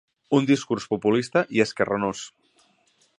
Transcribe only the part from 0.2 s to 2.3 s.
Un discurs populista i esquerranós.